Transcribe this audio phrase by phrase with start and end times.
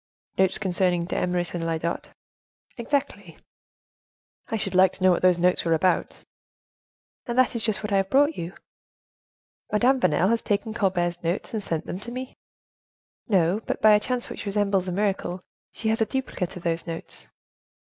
[0.35, 2.09] "Notes concerning d'Eymeris and Lyodot?"
[2.75, 3.37] "Exactly."
[4.47, 6.23] "I should like to know what those notes were about."
[7.27, 8.53] "And that is just what I have brought you."
[9.71, 12.35] "Madame Vanel has taken Colbert's notes and sent them to me?"
[13.27, 16.87] "No; but by a chance which resembles a miracle, she has a duplicate of those
[16.87, 17.29] notes."